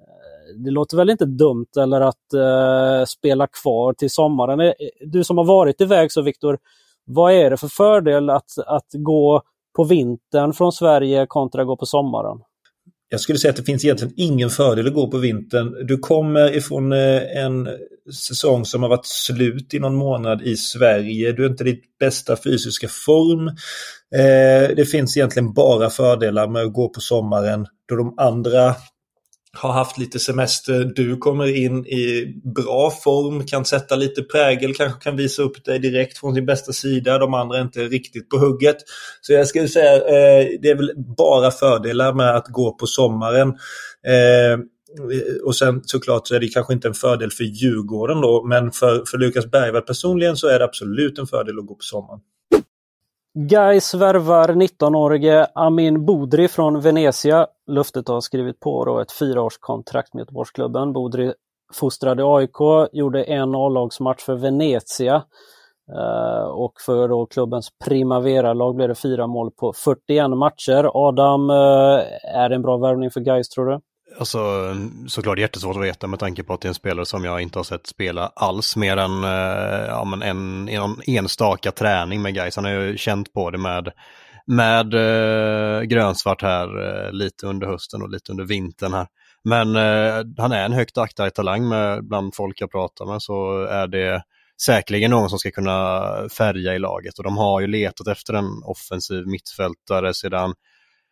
Eh, 0.00 0.62
det 0.64 0.70
låter 0.70 0.96
väl 0.96 1.10
inte 1.10 1.24
dumt 1.24 1.66
eller 1.80 2.00
att 2.00 2.32
eh, 2.34 3.04
spela 3.06 3.46
kvar 3.46 3.92
till 3.92 4.10
sommaren. 4.10 4.60
Eh, 4.60 4.72
du 5.06 5.24
som 5.24 5.38
har 5.38 5.44
varit 5.44 5.80
iväg 5.80 6.12
så 6.12 6.22
Viktor, 6.22 6.58
vad 7.04 7.32
är 7.32 7.50
det 7.50 7.56
för 7.56 7.68
fördel 7.68 8.30
att, 8.30 8.58
att 8.66 8.86
gå 8.92 9.42
på 9.76 9.84
vintern 9.84 10.52
från 10.52 10.72
Sverige 10.72 11.26
kontra 11.26 11.60
att 11.62 11.66
gå 11.66 11.76
på 11.76 11.86
sommaren? 11.86 12.38
Jag 13.08 13.20
skulle 13.20 13.38
säga 13.38 13.50
att 13.50 13.56
det 13.56 13.62
finns 13.62 13.84
egentligen 13.84 14.14
ingen 14.16 14.50
fördel 14.50 14.86
att 14.86 14.94
gå 14.94 15.10
på 15.10 15.18
vintern. 15.18 15.86
Du 15.86 15.98
kommer 15.98 16.56
ifrån 16.56 16.92
eh, 16.92 17.44
en 17.44 17.68
säsong 18.28 18.64
som 18.64 18.82
har 18.82 18.90
varit 18.90 19.06
slut 19.06 19.74
i 19.74 19.78
någon 19.78 19.94
månad 19.94 20.42
i 20.42 20.56
Sverige. 20.56 21.32
Du 21.32 21.44
är 21.44 21.50
inte 21.50 21.64
i 21.64 21.72
ditt 21.72 21.98
bästa 21.98 22.36
fysiska 22.36 22.88
form. 22.88 23.56
Det 24.76 24.88
finns 24.88 25.16
egentligen 25.16 25.52
bara 25.52 25.90
fördelar 25.90 26.48
med 26.48 26.62
att 26.62 26.72
gå 26.72 26.88
på 26.88 27.00
sommaren 27.00 27.66
då 27.88 27.96
de 27.96 28.14
andra 28.16 28.74
har 29.56 29.72
haft 29.72 29.98
lite 29.98 30.18
semester, 30.18 30.92
du 30.96 31.16
kommer 31.16 31.56
in 31.56 31.86
i 31.86 32.34
bra 32.54 32.90
form, 32.90 33.46
kan 33.46 33.64
sätta 33.64 33.96
lite 33.96 34.22
prägel, 34.22 34.74
kanske 34.74 35.00
kan 35.00 35.16
visa 35.16 35.42
upp 35.42 35.64
dig 35.64 35.78
direkt 35.78 36.18
från 36.18 36.34
sin 36.34 36.46
bästa 36.46 36.72
sida. 36.72 37.18
De 37.18 37.34
andra 37.34 37.58
är 37.58 37.62
inte 37.62 37.80
riktigt 37.80 38.28
på 38.28 38.38
hugget. 38.38 38.76
Så 39.20 39.32
jag 39.32 39.46
skulle 39.46 39.68
säga 39.68 39.94
eh, 39.94 40.46
det 40.62 40.70
är 40.70 40.76
väl 40.76 40.92
bara 41.16 41.50
fördelar 41.50 42.12
med 42.12 42.36
att 42.36 42.48
gå 42.48 42.72
på 42.74 42.86
sommaren. 42.86 43.48
Eh, 44.06 44.58
och 45.44 45.56
sen 45.56 45.80
såklart 45.84 46.28
så 46.28 46.34
är 46.34 46.40
det 46.40 46.48
kanske 46.48 46.72
inte 46.72 46.88
en 46.88 46.94
fördel 46.94 47.30
för 47.30 47.44
Djurgården 47.44 48.20
då, 48.20 48.44
men 48.46 48.72
för, 48.72 49.04
för 49.10 49.18
Lukas 49.18 49.46
Bergvall 49.46 49.82
personligen 49.82 50.36
så 50.36 50.48
är 50.48 50.58
det 50.58 50.64
absolut 50.64 51.18
en 51.18 51.26
fördel 51.26 51.58
att 51.58 51.66
gå 51.66 51.74
på 51.74 51.82
sommaren. 51.82 52.20
Gais 53.34 53.94
värvar 53.94 54.48
19-årige 54.48 55.46
Amin 55.54 56.04
Bodri 56.04 56.48
från 56.48 56.80
Venezia. 56.80 57.46
Luftet 57.66 58.08
har 58.08 58.20
skrivit 58.20 58.60
på 58.60 58.84
då 58.84 59.00
ett 59.00 59.12
fyraårskontrakt 59.12 60.14
med 60.14 60.20
Göteborgsklubben. 60.20 60.92
Bodri 60.92 61.32
fostrade 61.72 62.22
AIK, 62.24 62.88
gjorde 62.92 63.24
en 63.24 63.54
A-lagsmatch 63.54 64.22
för 64.22 64.34
Venezia. 64.34 65.14
Eh, 65.96 66.42
och 66.42 66.72
för 66.86 67.08
då 67.08 67.26
klubbens 67.26 67.68
Primavera-lag 67.84 68.76
blev 68.76 68.88
det 68.88 68.94
fyra 68.94 69.26
mål 69.26 69.50
på 69.50 69.72
41 69.72 70.30
matcher. 70.30 70.90
Adam, 70.94 71.50
eh, 71.50 72.36
är 72.36 72.48
det 72.48 72.54
en 72.54 72.62
bra 72.62 72.76
värvning 72.76 73.10
för 73.10 73.20
Gais 73.20 73.48
tror 73.48 73.66
du? 73.66 73.80
Alltså 74.18 74.74
såklart 75.08 75.38
jättesvårt 75.38 75.76
att 75.76 75.82
veta 75.82 76.06
med 76.06 76.18
tanke 76.18 76.42
på 76.42 76.54
att 76.54 76.60
det 76.60 76.66
är 76.66 76.68
en 76.70 76.74
spelare 76.74 77.06
som 77.06 77.24
jag 77.24 77.40
inte 77.40 77.58
har 77.58 77.64
sett 77.64 77.86
spela 77.86 78.32
alls 78.36 78.76
mer 78.76 78.96
än 78.96 79.24
eh, 79.24 79.86
ja, 79.88 80.04
men 80.04 80.22
en, 80.22 80.68
en 80.68 80.96
enstaka 81.06 81.72
träning 81.72 82.22
med 82.22 82.34
guys. 82.34 82.56
Han 82.56 82.64
har 82.64 82.72
ju 82.72 82.96
känt 82.96 83.32
på 83.32 83.50
det 83.50 83.58
med, 83.58 83.92
med 84.46 84.94
eh, 84.94 85.82
grönsvart 85.82 86.42
här 86.42 86.66
eh, 87.06 87.12
lite 87.12 87.46
under 87.46 87.66
hösten 87.66 88.02
och 88.02 88.10
lite 88.10 88.32
under 88.32 88.44
vintern 88.44 88.92
här. 88.92 89.06
Men 89.44 89.76
eh, 89.76 90.24
han 90.38 90.52
är 90.52 90.64
en 90.64 90.72
högt 90.72 90.98
aktad 90.98 91.30
talang 91.30 91.68
med, 91.68 92.04
bland 92.04 92.34
folk 92.34 92.60
jag 92.60 92.70
pratar 92.70 93.06
med 93.06 93.22
så 93.22 93.62
är 93.62 93.86
det 93.86 94.22
säkerligen 94.62 95.10
någon 95.10 95.30
som 95.30 95.38
ska 95.38 95.50
kunna 95.50 96.02
färga 96.38 96.74
i 96.74 96.78
laget 96.78 97.18
och 97.18 97.24
de 97.24 97.36
har 97.36 97.60
ju 97.60 97.66
letat 97.66 98.06
efter 98.06 98.34
en 98.34 98.62
offensiv 98.64 99.26
mittfältare 99.26 100.14
sedan 100.14 100.54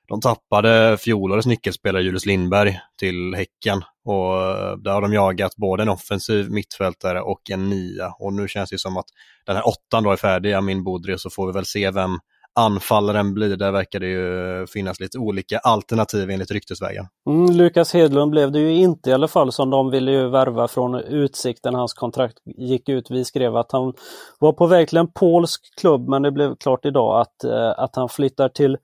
de 0.08 0.20
tappade 0.20 0.96
fjolårets 1.00 1.46
nyckelspelare 1.46 2.02
Julius 2.02 2.26
Lindberg 2.26 2.80
till 2.98 3.34
Häcken 3.34 3.82
och 4.04 4.42
eh, 4.42 4.76
där 4.76 4.92
har 4.92 5.02
de 5.02 5.12
jagat 5.12 5.56
både 5.56 5.82
en 5.82 5.88
offensiv 5.88 6.50
mittfältare 6.50 7.20
och 7.20 7.50
en 7.50 7.70
nia 7.70 8.14
och 8.18 8.32
nu 8.32 8.48
känns 8.48 8.70
det 8.70 8.78
som 8.78 8.96
att 8.96 9.06
den 9.46 9.56
här 9.56 9.64
åttan 9.66 10.04
då 10.04 10.10
är 10.10 10.16
färdig, 10.16 10.52
Amin 10.52 10.84
Bodri, 10.84 11.18
så 11.18 11.30
får 11.30 11.46
vi 11.46 11.52
väl 11.52 11.66
se 11.66 11.90
vem 11.90 12.18
anfallaren 12.58 13.34
blir. 13.34 13.56
Där 13.56 13.72
verkar 13.72 14.00
det 14.00 14.06
ju 14.06 14.66
finnas 14.66 15.00
lite 15.00 15.18
olika 15.18 15.58
alternativ 15.58 16.30
enligt 16.30 16.50
ryktesvägen. 16.50 17.06
Mm, 17.28 17.56
Lukas 17.56 17.94
Hedlund 17.94 18.30
blev 18.30 18.52
det 18.52 18.58
ju 18.58 18.74
inte 18.74 19.10
i 19.10 19.12
alla 19.12 19.28
fall 19.28 19.52
som 19.52 19.70
de 19.70 19.90
ville 19.90 20.10
ju 20.10 20.28
värva 20.28 20.68
från 20.68 20.94
Utsikten. 20.94 21.74
Hans 21.74 21.94
kontrakt 21.94 22.36
gick 22.44 22.88
ut. 22.88 23.10
Vi 23.10 23.24
skrev 23.24 23.56
att 23.56 23.72
han 23.72 23.92
var 24.38 24.52
på 24.52 24.66
väg 24.66 24.88
till 24.88 24.98
en 24.98 25.12
polsk 25.12 25.78
klubb 25.80 26.08
men 26.08 26.22
det 26.22 26.32
blev 26.32 26.56
klart 26.56 26.84
idag 26.84 27.20
att, 27.20 27.44
eh, 27.44 27.74
att 27.76 27.96
han 27.96 28.08
flyttar 28.08 28.48
till 28.48 28.76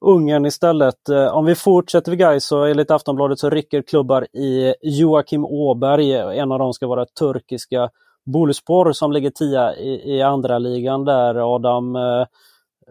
Ungern 0.00 0.46
istället. 0.46 1.08
Eh, 1.08 1.26
om 1.26 1.44
vi 1.44 1.54
fortsätter 1.54 2.10
vid 2.10 2.18
Gais 2.18 2.44
så 2.44 2.64
enligt 2.64 2.90
Aftonbladet 2.90 3.38
så 3.38 3.50
rycker 3.50 3.82
klubbar 3.82 4.26
i 4.36 4.74
Joakim 4.82 5.44
Åberg. 5.44 6.12
En 6.12 6.52
av 6.52 6.58
dem 6.58 6.72
ska 6.72 6.86
vara 6.86 7.06
turkiska 7.06 7.90
Boluspor 8.24 8.92
som 8.92 9.12
ligger 9.12 9.30
tia 9.30 9.76
i, 9.76 10.16
i 10.16 10.22
andra 10.22 10.58
ligan 10.58 11.04
där. 11.04 11.54
Adam, 11.54 11.96
eh, 11.96 12.26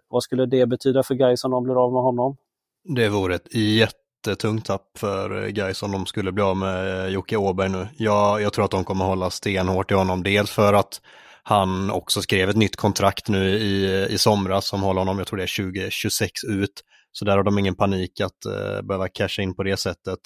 vad 0.10 0.24
skulle 0.24 0.46
det 0.46 0.66
betyda 0.66 1.04
för 1.04 1.16
Gais 1.16 1.44
om 1.44 1.52
de 1.52 1.64
blir 1.64 1.84
av 1.84 1.94
med 1.94 2.02
honom? 2.02 2.38
Det 2.84 3.10
vore 3.10 3.36
ett 3.36 3.56
jättetungt 3.56 4.66
tapp 4.66 4.98
för 4.98 5.44
eh, 5.44 5.50
Gais 5.50 5.84
om 5.84 5.92
de 5.92 6.06
skulle 6.06 6.32
bli 6.32 6.44
av 6.44 6.58
med 6.58 7.10
Jocke 7.12 7.38
Åberg 7.38 7.70
nu. 7.70 7.88
Jag, 7.98 8.42
jag 8.42 8.54
tror 8.54 8.66
att 8.66 8.72
de 8.72 8.84
kommer 8.84 9.06
hålla 9.06 9.30
stenhårt 9.30 9.92
i 9.92 9.94
honom. 9.94 10.24
Dels 10.24 10.52
för 10.52 10.74
att 10.74 11.02
han 11.50 11.92
också 11.92 12.22
skrev 12.22 12.50
ett 12.50 12.56
nytt 12.56 12.76
kontrakt 12.76 13.28
nu 13.28 13.50
i, 13.50 14.06
i 14.10 14.18
somras 14.18 14.68
som 14.68 14.82
håller 14.82 15.02
honom, 15.02 15.18
jag 15.18 15.28
tror 15.28 15.38
det 15.38 15.44
är 15.44 15.64
2026 15.64 16.44
ut. 16.44 16.84
Så 17.12 17.26
där 17.26 17.38
har 17.38 17.44
de 17.44 17.60
ingen 17.60 17.76
panik 17.76 18.22
att 18.22 18.46
eh, 18.46 18.82
behöva 18.82 19.08
casha 19.08 19.42
in 19.42 19.56
på 19.56 19.64
det 19.64 19.78
sättet. 19.78 20.20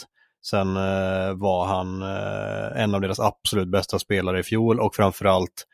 Sen 0.46 0.78
eh, 0.78 1.34
var 1.34 1.66
han 1.66 2.02
eh, 2.02 2.84
en 2.84 2.96
av 2.96 3.02
deras 3.02 3.20
absolut 3.20 3.72
bästa 3.72 4.00
spelare 4.00 4.40
i 4.40 4.44
fjol 4.44 4.80
och 4.80 4.96
framförallt 4.96 5.66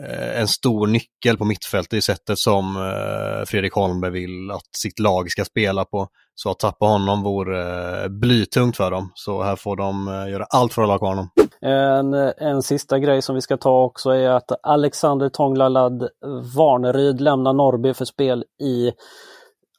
Eh, 0.00 0.40
en 0.40 0.48
stor 0.48 0.86
nyckel 0.86 1.38
på 1.38 1.44
mittfältet 1.44 1.92
i 1.92 2.02
sättet 2.02 2.38
som 2.38 2.76
eh, 2.76 3.44
Fredrik 3.46 3.72
Holmberg 3.72 4.10
vill 4.10 4.50
att 4.50 4.76
sitt 4.76 4.98
lag 4.98 5.30
ska 5.30 5.44
spela 5.44 5.84
på. 5.84 6.08
Så 6.34 6.50
att 6.50 6.58
tappa 6.58 6.86
honom 6.86 7.22
vore 7.22 8.02
eh, 8.02 8.08
blytungt 8.08 8.76
för 8.76 8.90
dem. 8.90 9.10
Så 9.14 9.42
här 9.42 9.56
får 9.56 9.76
de 9.76 10.06
göra 10.30 10.44
allt 10.44 10.72
för 10.72 10.82
att 10.82 10.88
hålla 10.88 10.98
kvar 10.98 11.08
honom. 11.08 11.28
En, 11.60 12.14
en 12.48 12.62
sista 12.62 12.98
grej 12.98 13.22
som 13.22 13.34
vi 13.34 13.40
ska 13.40 13.56
ta 13.56 13.82
också 13.82 14.10
är 14.10 14.30
att 14.30 14.52
Alexander 14.62 15.28
Tonglalad 15.28 16.08
Varneryd 16.56 17.20
lämnar 17.20 17.52
Norrby 17.52 17.94
för 17.94 18.04
spel 18.04 18.44
i 18.62 18.92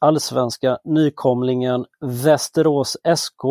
allsvenska 0.04 0.78
nykomlingen 0.84 1.84
Västerås 2.00 2.96
SK. 3.16 3.42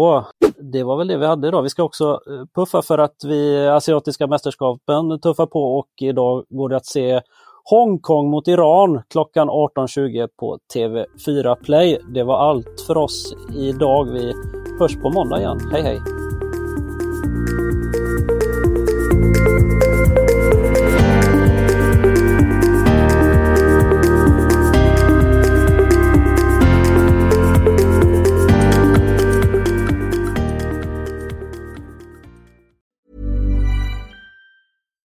Det 0.74 0.84
var 0.84 0.98
väl 0.98 1.08
det 1.08 1.18
vi 1.18 1.26
hade 1.26 1.48
idag. 1.48 1.64
Vi 1.64 1.70
ska 1.70 1.84
också 1.84 2.20
eh, 2.30 2.46
puffa 2.56 2.82
för 2.82 2.98
att 2.98 3.16
vi 3.26 3.68
asiatiska 3.68 4.28
mästerskapen 4.28 5.20
tuffar 5.20 5.46
på 5.46 5.78
och 5.78 5.90
idag 6.02 6.46
går 6.50 6.70
det 6.70 6.76
att 6.76 6.86
se 6.86 7.22
Hongkong 7.64 8.30
mot 8.30 8.48
Iran 8.48 9.02
klockan 9.10 9.50
18.20 9.50 10.30
på 10.40 10.58
TV4 10.76 11.56
Play. 11.56 12.00
Det 12.14 12.24
var 12.24 12.50
allt 12.50 12.82
för 12.88 12.98
oss 12.98 13.34
idag. 13.58 14.06
Vi 14.06 14.34
hörs 14.80 15.02
på 15.02 15.10
måndag 15.10 15.40
igen. 15.40 15.60
Hej 15.72 15.82
hej! 15.82 16.23